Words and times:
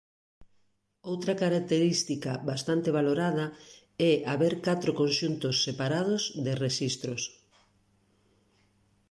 Outra 1.11 1.33
característica 1.43 2.31
bastante 2.49 2.89
valorada 2.99 3.45
é 4.11 4.13
haber 4.33 4.53
catro 4.67 4.91
conxuntos 5.01 5.55
separados 5.65 6.23
de 6.45 6.53
rexistros. 6.63 7.21